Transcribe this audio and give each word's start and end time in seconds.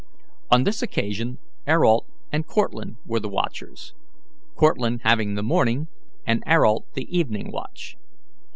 On 0.49 0.63
this 0.63 0.81
occasion 0.81 1.37
Ayrault 1.67 2.07
and 2.31 2.47
Cortlandt 2.47 2.97
were 3.05 3.19
the 3.19 3.29
watchers, 3.29 3.93
Cortlandt 4.55 5.01
having 5.03 5.35
the 5.35 5.43
morning 5.43 5.89
and 6.25 6.41
Ayrault 6.47 6.85
the 6.95 7.05
evening 7.15 7.51
watch. 7.51 7.97